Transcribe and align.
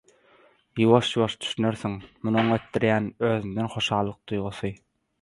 Ýuwaş-ýuwaş 0.85 1.35
düşünersiň– 1.43 1.99
muny 2.25 2.41
oňa 2.45 2.59
etdirýän 2.65 3.13
özünden 3.31 3.73
hoşallyk 3.79 4.23
duýgusy. 4.35 4.79